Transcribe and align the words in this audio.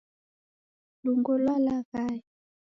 Lungo 1.03 1.33
lwalaghaya. 1.41 2.23